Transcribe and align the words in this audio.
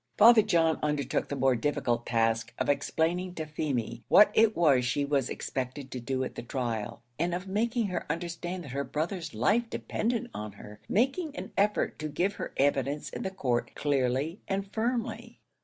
Father 0.17 0.41
John 0.41 0.79
undertook 0.81 1.29
the 1.29 1.35
more 1.35 1.55
difficult 1.55 2.07
task 2.07 2.55
of 2.57 2.69
explaining 2.69 3.35
to 3.35 3.45
Feemy 3.45 4.03
what 4.07 4.31
it 4.33 4.57
was 4.57 4.83
she 4.83 5.05
was 5.05 5.29
expected 5.29 5.91
to 5.91 5.99
do 5.99 6.23
at 6.23 6.33
the 6.33 6.41
trial, 6.41 7.03
and 7.19 7.35
of 7.35 7.45
making 7.47 7.85
her 7.85 8.11
understand 8.11 8.63
that 8.63 8.71
her 8.71 8.83
brother's 8.83 9.35
life 9.35 9.69
depended 9.69 10.31
on 10.33 10.53
her 10.53 10.81
making 10.89 11.35
an 11.35 11.51
effort 11.55 11.99
to 11.99 12.07
give 12.09 12.33
her 12.33 12.51
evidence 12.57 13.09
in 13.11 13.21
the 13.21 13.29
court 13.29 13.75
clearly 13.75 14.41
and 14.47 14.73
firmly. 14.73 15.39